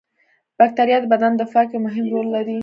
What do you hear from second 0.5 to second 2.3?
بکتریا د بدن دفاع کې مهم رول